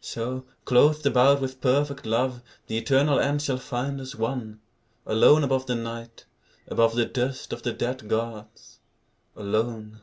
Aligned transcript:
So, 0.00 0.44
clothed 0.64 1.04
about 1.06 1.40
with 1.40 1.60
perfect 1.60 2.06
love, 2.06 2.40
The 2.68 2.78
eternal 2.78 3.18
end 3.18 3.42
shall 3.42 3.58
find 3.58 4.00
us 4.00 4.14
one, 4.14 4.60
Alone 5.06 5.42
above 5.42 5.66
the 5.66 5.74
Night, 5.74 6.24
above 6.68 6.94
The 6.94 7.04
dust 7.04 7.52
of 7.52 7.64
the 7.64 7.72
dead 7.72 8.08
gods, 8.08 8.78
alone. 9.34 10.00